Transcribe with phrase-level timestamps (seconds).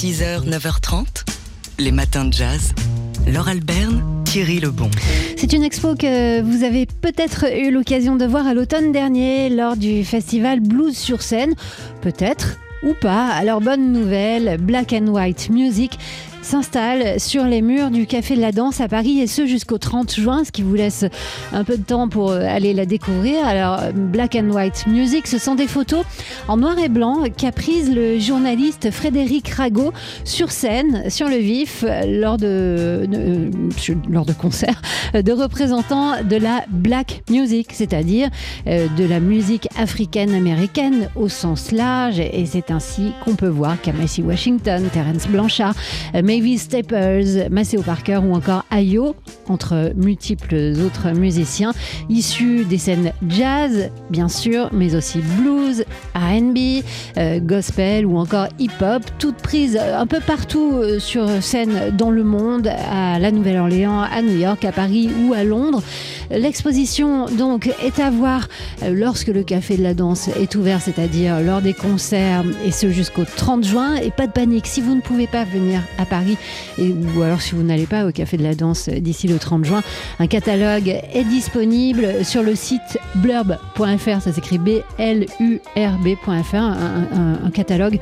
[0.00, 1.04] 6h, 9h30,
[1.78, 2.72] les matins de jazz.
[3.26, 4.90] Laure Alberne, Thierry Lebon.
[5.36, 9.76] C'est une expo que vous avez peut-être eu l'occasion de voir à l'automne dernier lors
[9.76, 11.52] du festival Blues sur scène.
[12.00, 13.26] Peut-être ou pas.
[13.26, 15.98] Alors bonne nouvelle, Black and White Music
[16.42, 20.14] s'installe sur les murs du Café de la Danse à Paris et ce jusqu'au 30
[20.14, 21.04] juin, ce qui vous laisse
[21.52, 23.46] un peu de temps pour euh, aller la découvrir.
[23.46, 26.04] Alors, Black and White Music, ce sont des photos
[26.48, 29.92] en noir et blanc qu'a prise le journaliste Frédéric Rago
[30.24, 33.08] sur scène, sur le vif, lors de,
[34.08, 34.80] lors de concerts
[35.14, 38.28] de représentants de la Black Music, c'est-à-dire
[38.66, 42.20] euh, de la musique africaine-américaine au sens large.
[42.20, 45.74] Et c'est ainsi qu'on peut voir Kamasi Washington, Terence Blanchard,
[46.30, 49.16] Mavis Staples, Maceo Parker ou encore Ayo,
[49.48, 51.72] entre multiples autres musiciens,
[52.08, 55.84] issus des scènes jazz, bien sûr, mais aussi blues,
[56.14, 56.84] RB,
[57.16, 62.22] euh, gospel ou encore hip-hop, toutes prises un peu partout euh, sur scène dans le
[62.22, 65.82] monde, à la Nouvelle-Orléans, à New York, à Paris ou à Londres.
[66.30, 68.46] L'exposition donc est à voir
[68.84, 72.88] euh, lorsque le Café de la Danse est ouvert, c'est-à-dire lors des concerts et ce
[72.88, 73.96] jusqu'au 30 juin.
[73.96, 76.19] Et pas de panique, si vous ne pouvez pas venir à Paris,
[76.78, 79.64] et, ou alors si vous n'allez pas au Café de la Danse d'ici le 30
[79.64, 79.82] juin,
[80.18, 87.98] un catalogue est disponible sur le site blurb.fr, ça s'écrit B-L-U-R-B.fr, un, un, catalogue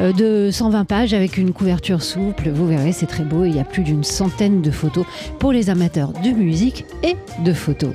[0.00, 3.60] euh, de 120 pages avec une couverture souple, vous verrez c'est très beau, il y
[3.60, 5.04] a plus d'une centaine de photos
[5.38, 7.94] pour les amateurs de musique et de photos.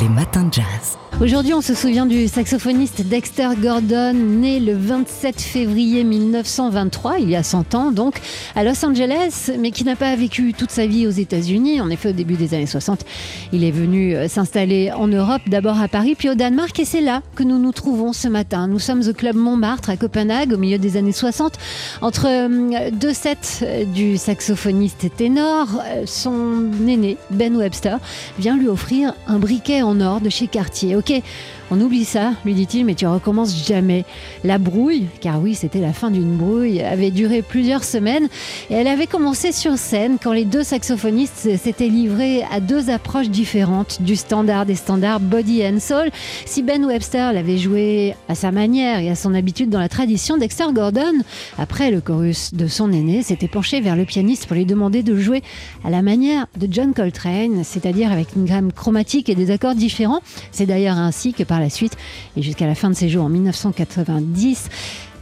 [0.00, 0.98] Les matins de jazz.
[1.18, 7.36] Aujourd'hui, on se souvient du saxophoniste Dexter Gordon, né le 27 février 1923, il y
[7.36, 8.20] a 100 ans donc,
[8.54, 11.80] à Los Angeles, mais qui n'a pas vécu toute sa vie aux États-Unis.
[11.80, 13.06] En effet, au début des années 60,
[13.54, 17.00] il est venu euh, s'installer en Europe, d'abord à Paris, puis au Danemark, et c'est
[17.00, 18.66] là que nous nous trouvons ce matin.
[18.66, 21.54] Nous sommes au club Montmartre à Copenhague, au milieu des années 60,
[22.02, 25.68] entre euh, deux sets du saxophoniste ténor.
[25.86, 27.98] Euh, son aîné, Ben Webster,
[28.38, 30.96] vient lui offrir un briquet en or de chez Cartier.
[30.96, 31.12] Ok,
[31.70, 34.04] on oublie ça, lui dit-il, mais tu recommences jamais.
[34.44, 38.28] La brouille, car oui, c'était la fin d'une brouille, avait duré plusieurs semaines
[38.70, 43.30] et elle avait commencé sur scène quand les deux saxophonistes s'étaient livrés à deux approches
[43.30, 46.10] différentes du standard des standards body and soul.
[46.44, 50.36] Si Ben Webster l'avait joué à sa manière et à son habitude dans la tradition,
[50.36, 51.14] Dexter Gordon,
[51.58, 55.16] après le chorus de son aîné, s'était penché vers le pianiste pour lui demander de
[55.16, 55.42] jouer
[55.84, 60.20] à la manière de John Coltrane, c'est-à-dire avec une gamme chromatique et des accords différents.
[60.52, 61.96] C'est d'ailleurs ainsi que par la suite.
[62.36, 64.68] Et jusqu'à la fin de ses jours en 1990,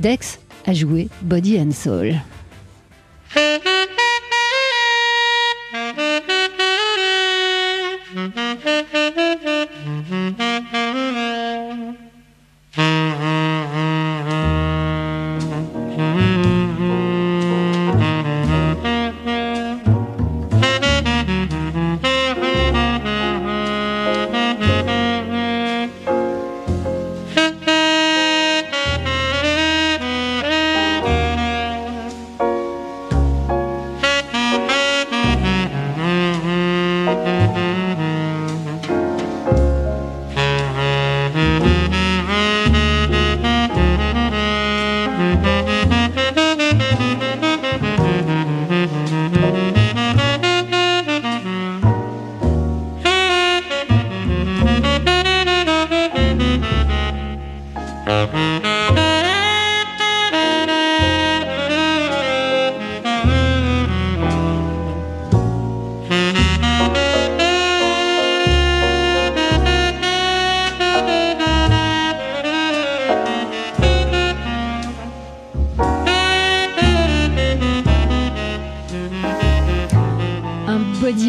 [0.00, 2.14] Dex a joué Body and Soul.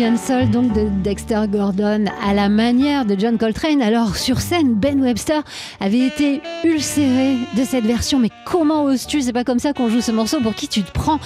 [0.05, 3.81] Donc de Dexter Gordon, à la manière de John Coltrane.
[3.81, 5.41] Alors, sur scène, Ben Webster
[5.79, 8.19] avait été ulcéré de cette version.
[8.19, 9.23] Mais comment oses-tu?
[9.23, 10.39] C'est pas comme ça qu'on joue ce morceau.
[10.41, 11.19] Pour qui tu te prends?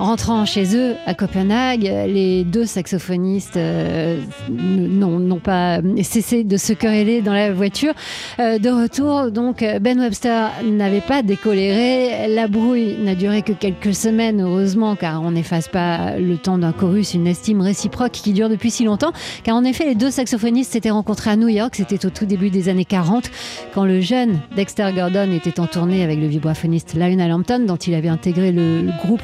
[0.00, 7.20] Rentrant chez eux à Copenhague, les deux saxophonistes euh, n'ont pas cessé de se quereller
[7.20, 7.92] dans la voiture.
[8.38, 12.28] Euh, de retour, donc Ben Webster n'avait pas décoléré.
[12.28, 16.72] La brouille n'a duré que quelques semaines, heureusement, car on n'efface pas le temps d'un
[16.72, 19.12] chorus, une estime réciproque qui dure depuis si longtemps.
[19.44, 22.50] Car en effet, les deux saxophonistes s'étaient rencontrés à New York, c'était au tout début
[22.50, 23.30] des années 40,
[23.74, 27.94] quand le jeune Dexter Gordon était en tournée avec le vibraphoniste Lionel Hampton, dont il
[27.94, 29.22] avait intégré le, groupe.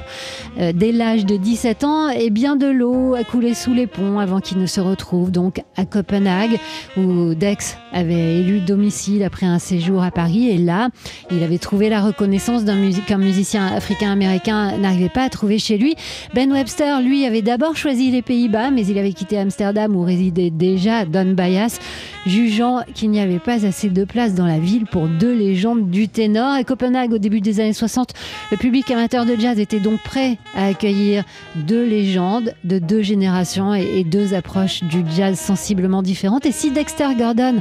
[0.58, 3.86] Euh, euh, dès l'âge de 17 ans et bien de l'eau a coulé sous les
[3.86, 6.58] ponts avant qu'il ne se retrouve donc à Copenhague
[6.96, 10.88] où Dex avait élu domicile après un séjour à Paris et là
[11.30, 15.94] il avait trouvé la reconnaissance d'un musicien africain-américain n'arrivait pas à trouver chez lui.
[16.34, 20.50] Ben Webster lui avait d'abord choisi les Pays-Bas mais il avait quitté Amsterdam où résidait
[20.50, 21.78] déjà Don Byas
[22.26, 26.08] jugeant qu'il n'y avait pas assez de place dans la ville pour deux légendes du
[26.08, 26.52] ténor.
[26.52, 28.12] À Copenhague, au début des années 60,
[28.50, 31.24] le public amateur de jazz était donc prêt à accueillir
[31.54, 36.46] deux légendes de deux générations et deux approches du jazz sensiblement différentes.
[36.46, 37.60] Et si Dexter Gordon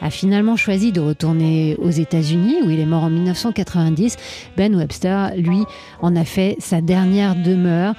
[0.00, 4.16] a finalement choisi de retourner aux États-Unis, où il est mort en 1990,
[4.56, 5.62] Ben Webster, lui,
[6.00, 7.94] en a fait sa dernière demeure.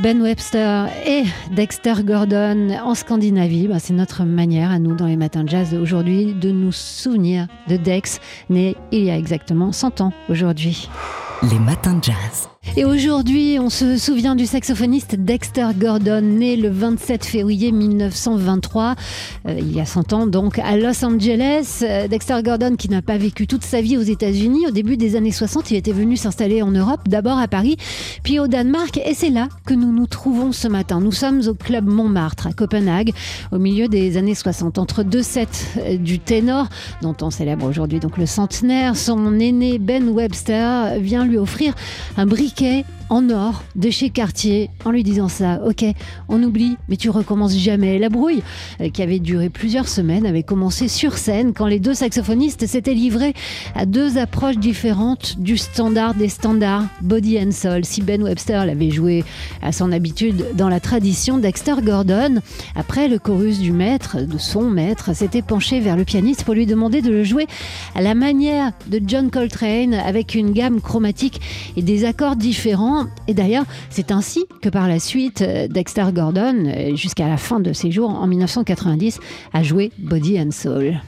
[0.00, 5.16] Ben Webster et Dexter Gordon en Scandinavie, ben, c'est notre manière à nous dans les
[5.16, 8.20] matins de jazz aujourd'hui de nous souvenir de Dex,
[8.50, 10.88] né il y a exactement 100 ans aujourd'hui.
[11.48, 12.53] Les matins de jazz.
[12.76, 18.96] Et aujourd'hui, on se souvient du saxophoniste Dexter Gordon, né le 27 février 1923,
[19.46, 21.82] euh, il y a 100 ans donc, à Los Angeles.
[21.82, 25.14] Euh, Dexter Gordon, qui n'a pas vécu toute sa vie aux États-Unis, au début des
[25.14, 27.76] années 60, il était venu s'installer en Europe, d'abord à Paris,
[28.24, 31.00] puis au Danemark, et c'est là que nous nous trouvons ce matin.
[31.00, 33.12] Nous sommes au club Montmartre, à Copenhague,
[33.52, 35.46] au milieu des années 60, entre deux sets
[35.78, 36.66] euh, du ténor,
[37.02, 38.96] dont on célèbre aujourd'hui donc le centenaire.
[38.96, 41.74] Son aîné Ben Webster vient lui offrir
[42.16, 42.84] un briquet Okay.
[43.10, 45.60] En or de chez Cartier en lui disant ça.
[45.66, 45.84] Ok,
[46.28, 47.98] on oublie, mais tu recommences jamais.
[47.98, 48.42] La brouille,
[48.80, 52.94] euh, qui avait duré plusieurs semaines, avait commencé sur scène quand les deux saxophonistes s'étaient
[52.94, 53.34] livrés
[53.74, 57.84] à deux approches différentes du standard des standards, Body and Soul.
[57.84, 59.24] Si Ben Webster l'avait joué
[59.62, 62.40] à son habitude dans la tradition, Dexter Gordon,
[62.74, 66.66] après le chorus du maître, de son maître, s'était penché vers le pianiste pour lui
[66.66, 67.46] demander de le jouer
[67.94, 71.40] à la manière de John Coltrane avec une gamme chromatique
[71.76, 72.93] et des accords différents.
[73.28, 77.60] Et d'ailleurs, c'est ainsi que par la suite, euh, Dexter Gordon, euh, jusqu'à la fin
[77.60, 79.20] de ses jours en 1990,
[79.52, 81.00] a joué Body and Soul.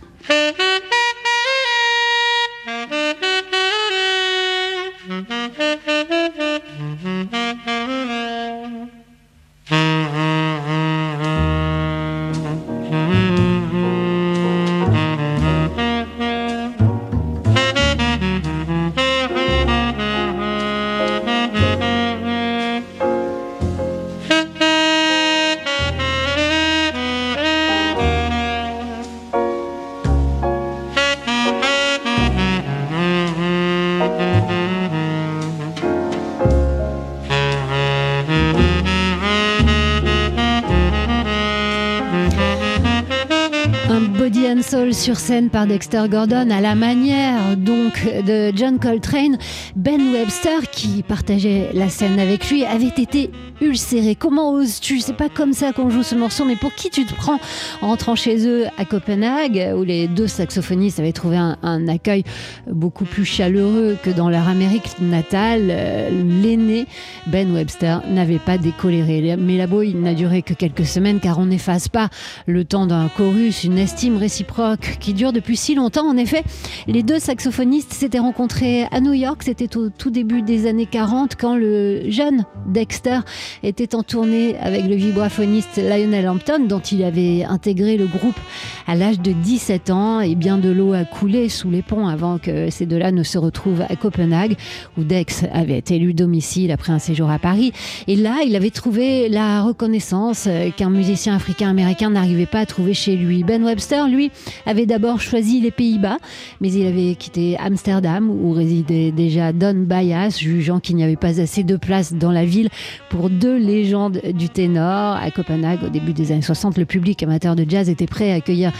[44.66, 49.38] Sur scène par Dexter Gordon à la manière donc de John Coltrane,
[49.76, 53.30] Ben Webster qui partageait la scène avec lui avait été
[53.60, 54.16] ulcéré.
[54.16, 54.98] Comment oses-tu?
[54.98, 57.38] C'est pas comme ça qu'on joue ce morceau, mais pour qui tu te prends
[57.80, 62.24] en rentrant chez eux à Copenhague, où les deux saxophonistes avaient trouvé un, accueil
[62.68, 66.10] beaucoup plus chaleureux que dans leur Amérique natale, euh,
[66.42, 66.86] l'aîné
[67.28, 69.36] Ben Webster n'avait pas décoléré.
[69.38, 72.08] Mais la n'a duré que quelques semaines, car on n'efface pas
[72.46, 74.55] le temps d'un chorus, une estime réciproque
[75.00, 76.06] qui dure depuis si longtemps.
[76.06, 76.42] En effet,
[76.86, 81.36] les deux saxophonistes s'étaient rencontrés à New York, c'était au tout début des années 40,
[81.36, 83.20] quand le jeune Dexter
[83.62, 88.38] était en tournée avec le vibraphoniste Lionel Hampton, dont il avait intégré le groupe
[88.86, 90.20] à l'âge de 17 ans.
[90.20, 93.38] Et bien de l'eau a coulé sous les ponts avant que ces deux-là ne se
[93.38, 94.56] retrouvent à Copenhague,
[94.96, 97.72] où Dex avait élu domicile après un séjour à Paris.
[98.06, 103.16] Et là, il avait trouvé la reconnaissance qu'un musicien africain-américain n'arrivait pas à trouver chez
[103.16, 103.44] lui.
[103.44, 104.30] Ben Webster, lui,
[104.64, 106.18] avait d'abord choisi les Pays-Bas,
[106.60, 111.40] mais il avait quitté Amsterdam, où résidait déjà Don Byas, jugeant qu'il n'y avait pas
[111.40, 112.68] assez de place dans la ville
[113.10, 115.16] pour deux légendes du ténor.
[115.16, 118.36] À Copenhague, au début des années 60, le public amateur de jazz était prêt à
[118.36, 118.72] accueillir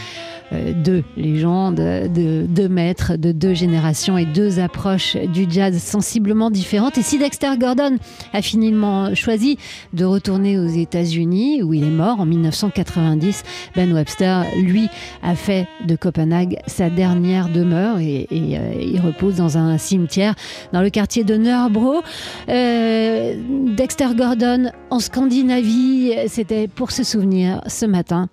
[0.53, 6.49] euh, deux légendes, de deux maîtres, de deux générations et deux approches du jazz sensiblement
[6.49, 6.97] différentes.
[6.97, 7.97] Et si Dexter Gordon
[8.31, 9.57] a finalement choisi
[9.93, 13.43] de retourner aux États-Unis, où il est mort en 1990,
[13.75, 14.87] Ben Webster, lui,
[15.21, 20.35] a fait de Copenhague sa dernière demeure et, euh, il repose dans un cimetière
[20.73, 22.01] dans le quartier de Nörbro.
[22.49, 23.35] Euh,
[23.75, 28.29] Dexter Gordon en Scandinavie, c'était pour se souvenir ce matin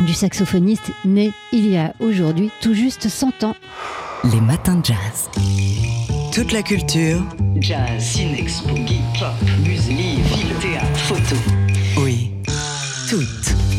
[0.00, 3.54] du saxophoniste né il y a aujourd'hui tout juste 100 ans.
[4.32, 5.30] Les matins de jazz.
[6.32, 7.22] Toute la culture.
[7.56, 9.32] Jazz, ciné, boogie, pop,
[9.66, 11.36] musique, livre, théâtre, photo.
[13.10, 13.26] Toutes.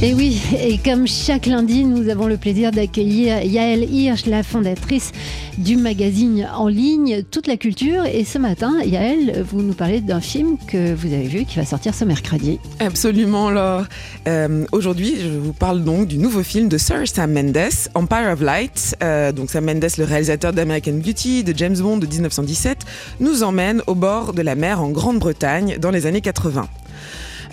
[0.04, 5.14] Et oui, et comme chaque lundi, nous avons le plaisir d'accueillir Yael Hirsch, la fondatrice
[5.58, 8.04] du magazine en ligne Toute la culture.
[8.06, 11.66] Et ce matin, Yael, vous nous parlez d'un film que vous avez vu qui va
[11.66, 12.60] sortir ce mercredi.
[12.82, 13.86] Absolument, Laure.
[14.28, 18.42] Euh, Aujourd'hui, je vous parle donc du nouveau film de Sir Sam Mendes, Empire of
[18.42, 18.98] Light.
[19.02, 22.80] Euh, donc Sam Mendes, le réalisateur d'American Beauty, de James Bond de 1917,
[23.22, 26.68] nous emmène au bord de la mer en Grande-Bretagne dans les années 80.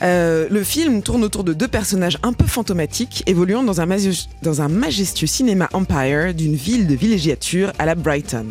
[0.02, 5.26] Euh, le film tourne autour de deux personnages un peu fantomatiques évoluant dans un, majestueux
[5.26, 8.46] cinéma empire d'une ville de villégiature à la Brighton.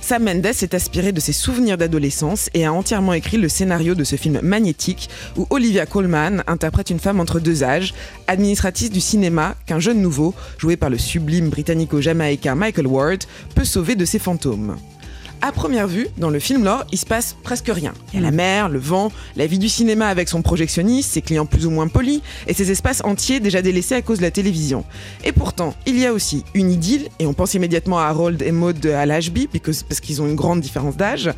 [0.00, 4.04] Sam Mendes s'est aspiré de ses souvenirs d'adolescence et a entièrement écrit le scénario de
[4.04, 7.94] ce film magnétique où Olivia Colman interprète une femme entre deux âges,
[8.26, 13.18] administratrice du cinéma qu'un jeune nouveau, joué par le sublime britannico-jamaïcain Michael Ward,
[13.54, 14.76] peut sauver de ses fantômes.
[15.40, 17.94] À première vue, dans le film lore, il se passe presque rien.
[18.12, 21.22] Il y a la mer, le vent, la vie du cinéma avec son projectionniste, ses
[21.22, 24.32] clients plus ou moins polis, et ses espaces entiers déjà délaissés à cause de la
[24.32, 24.84] télévision.
[25.24, 28.50] Et pourtant, il y a aussi une idylle, et on pense immédiatement à Harold et
[28.50, 31.30] Maud de Al Ashby, parce qu'ils ont une grande différence d'âge.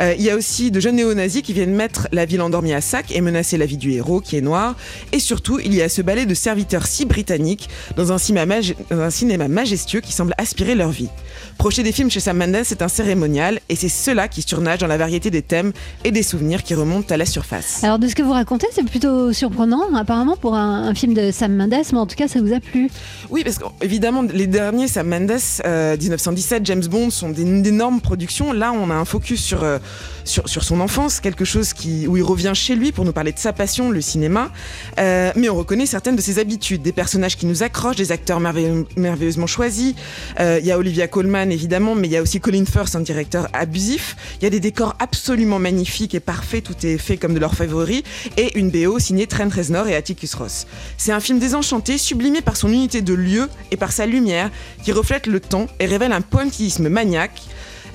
[0.00, 2.82] Euh, il y a aussi de jeunes néo-nazis qui viennent mettre la ville endormie à
[2.82, 4.76] sac et menacer la vie du héros, qui est noir.
[5.12, 8.56] Et surtout, il y a ce ballet de serviteurs si britanniques dans un cinéma,
[8.90, 11.08] dans un cinéma majestueux qui semble aspirer leur vie.
[11.56, 14.86] Projeter des films chez Sam Mendes, c'est un cérémonial et c'est cela qui surnage dans
[14.86, 15.72] la variété des thèmes
[16.04, 17.82] et des souvenirs qui remontent à la surface.
[17.84, 21.54] Alors de ce que vous racontez, c'est plutôt surprenant apparemment pour un, film de Sam
[21.54, 22.90] Mendes, mais en tout cas ça vous a plu.
[23.30, 28.52] Oui, parce qu'évidemment les derniers Sam Mendes, 1917, euh, James Bond sont d'énormes productions.
[28.52, 29.78] Là, on a un focus sur, euh,
[30.24, 33.32] sur, sur, son enfance, quelque chose qui, où il revient chez lui pour nous parler
[33.32, 34.50] de sa passion, le cinéma.
[34.98, 38.40] Euh, mais on reconnaît certaines de ses habitudes, des personnages qui nous accrochent, des acteurs
[38.40, 39.94] merveilleusement choisis.
[40.38, 43.35] Il y a Olivia Colman évidemment, mais il y a aussi Colin Firth, un directeur
[43.52, 44.16] abusif.
[44.40, 47.54] Il y a des décors absolument magnifiques et parfaits, tout est fait comme de leur
[47.54, 48.04] favori,
[48.36, 50.66] et une BO signée Trent Reznor et Atticus Ross.
[50.96, 54.50] C'est un film désenchanté, sublimé par son unité de lieu et par sa lumière,
[54.82, 57.42] qui reflète le temps et révèle un pointillisme maniaque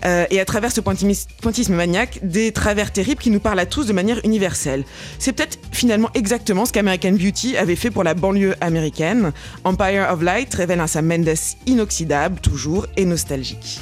[0.05, 3.86] euh, et à travers ce pointisme maniaque, des travers terribles qui nous parlent à tous
[3.86, 4.83] de manière universelle.
[5.19, 9.31] C'est peut-être finalement exactement ce qu'American Beauty avait fait pour la banlieue américaine.
[9.63, 11.29] Empire of Light révèle un Sam Mendes
[11.67, 13.79] inoxydable, toujours, et nostalgique.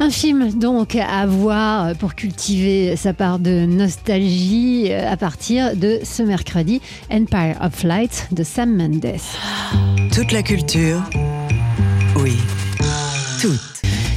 [0.00, 6.00] Un film donc à voir pour cultiver sa part de nostalgie euh, à partir de
[6.02, 9.20] ce mercredi, Empire of Light de Sam Mendes.
[10.12, 11.00] Toute la culture,
[12.16, 12.32] oui,
[13.40, 13.60] toute.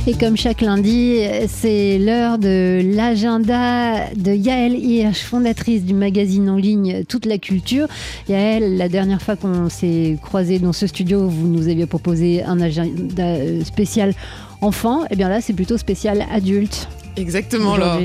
[0.08, 1.20] Et comme chaque lundi,
[1.50, 7.88] c'est l'heure de l'agenda de Yael Hirsch, fondatrice du magazine en ligne Toute la culture.
[8.30, 12.62] Yael, la dernière fois qu'on s'est croisé dans ce studio, vous nous aviez proposé un
[12.62, 14.14] agenda spécial
[14.62, 15.04] enfant.
[15.04, 16.88] Et eh bien là, c'est plutôt spécial adulte.
[17.16, 18.00] Exactement, là.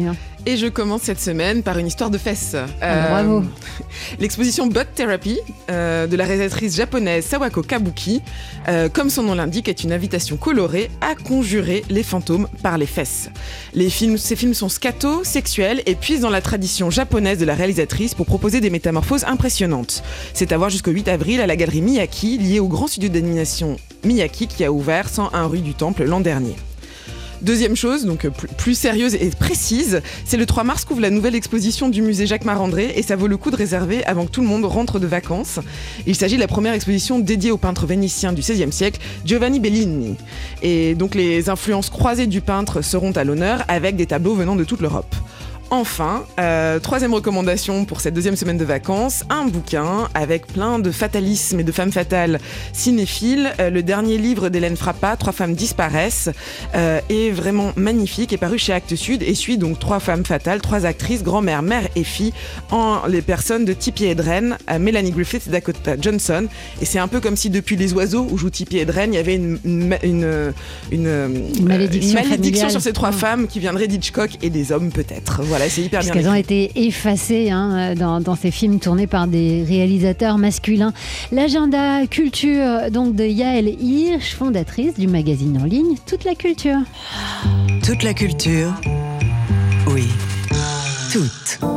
[0.44, 2.56] Et je commence cette semaine par une histoire de fesses.
[2.80, 3.38] Ah, bravo.
[3.38, 3.42] Euh,
[4.18, 5.38] l'exposition Butt Therapy
[5.70, 8.22] euh, de la réalisatrice japonaise Sawako Kabuki,
[8.68, 12.86] euh, comme son nom l'indique, est une invitation colorée à conjurer les fantômes par les
[12.86, 13.30] fesses.
[13.72, 17.54] Les films, ces films sont scato, sexuels et puisent dans la tradition japonaise de la
[17.54, 20.02] réalisatrice pour proposer des métamorphoses impressionnantes.
[20.34, 23.76] C'est à voir jusqu'au 8 avril à la galerie Miyaki, liée au grand studio d'animation
[24.04, 26.56] Miyaki qui a ouvert 101 rue du Temple l'an dernier.
[27.42, 31.88] Deuxième chose, donc plus sérieuse et précise, c'est le 3 mars qu'ouvre la nouvelle exposition
[31.88, 34.46] du musée Jacques Marandré et ça vaut le coup de réserver avant que tout le
[34.46, 35.58] monde rentre de vacances.
[36.06, 40.14] Il s'agit de la première exposition dédiée au peintre vénitien du XVIe siècle, Giovanni Bellini.
[40.62, 44.62] Et donc les influences croisées du peintre seront à l'honneur avec des tableaux venant de
[44.62, 45.16] toute l'Europe.
[45.74, 50.90] Enfin, euh, troisième recommandation pour cette deuxième semaine de vacances, un bouquin avec plein de
[50.90, 52.40] fatalisme et de femmes fatales
[52.74, 53.50] cinéphiles.
[53.58, 56.28] Euh, le dernier livre d'Hélène Frappa, Trois femmes disparaissent,
[56.74, 60.60] euh, est vraiment magnifique, est paru chez Actes Sud et suit donc trois femmes fatales,
[60.60, 62.34] trois actrices, grand-mère, mère et fille,
[62.70, 66.48] en les personnes de Tippi Hedren, Melanie Griffith et Dakota Johnson.
[66.82, 69.20] Et c'est un peu comme si depuis Les Oiseaux, où joue Tippi Hedren, il y
[69.20, 70.52] avait une, une,
[70.90, 75.40] une, malédiction, sur ces trois femmes qui viendraient d'Hitchcock et des hommes peut-être.
[75.42, 76.12] Voilà c'est hyper bien.
[76.12, 80.92] Qu'elles ont été effacées hein, dans, ces films tournés par des réalisateurs masculins.
[81.30, 86.78] L'agenda culture donc de Yael Hirsch, fondatrice du magazine en ligne Toute la culture.
[87.84, 88.72] Toute la culture,
[89.88, 90.08] oui,
[91.12, 91.72] toute.